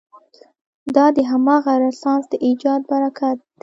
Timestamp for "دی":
3.43-3.49